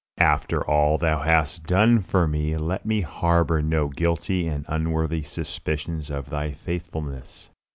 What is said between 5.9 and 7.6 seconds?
of Thy faithfulness.